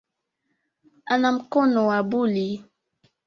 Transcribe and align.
Ana 1.05 1.31
mkono 1.31 1.87
wa 1.87 2.03
buli 2.03 2.65